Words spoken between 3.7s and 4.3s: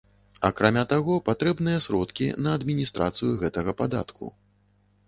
падатку.